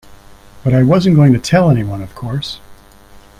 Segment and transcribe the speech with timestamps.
[0.63, 2.59] But I wasn't going to tell anyone, of course.